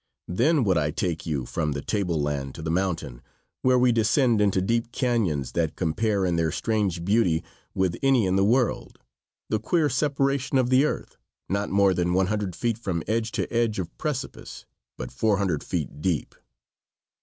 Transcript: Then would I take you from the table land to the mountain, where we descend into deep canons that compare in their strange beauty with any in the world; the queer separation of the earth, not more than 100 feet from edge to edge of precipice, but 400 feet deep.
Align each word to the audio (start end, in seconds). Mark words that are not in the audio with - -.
Then 0.27 0.63
would 0.63 0.79
I 0.79 0.89
take 0.89 1.27
you 1.27 1.45
from 1.45 1.73
the 1.73 1.81
table 1.83 2.19
land 2.19 2.55
to 2.55 2.63
the 2.63 2.71
mountain, 2.71 3.21
where 3.61 3.77
we 3.77 3.91
descend 3.91 4.41
into 4.41 4.59
deep 4.59 4.91
canons 4.91 5.51
that 5.51 5.75
compare 5.75 6.25
in 6.25 6.37
their 6.37 6.51
strange 6.51 7.05
beauty 7.05 7.43
with 7.75 7.95
any 8.01 8.25
in 8.25 8.35
the 8.35 8.43
world; 8.43 8.97
the 9.51 9.59
queer 9.59 9.89
separation 9.89 10.57
of 10.57 10.71
the 10.71 10.85
earth, 10.85 11.17
not 11.49 11.69
more 11.69 11.93
than 11.93 12.13
100 12.15 12.55
feet 12.55 12.79
from 12.79 13.03
edge 13.05 13.31
to 13.33 13.45
edge 13.53 13.77
of 13.77 13.95
precipice, 13.99 14.65
but 14.97 15.11
400 15.11 15.63
feet 15.63 16.01
deep. 16.01 16.33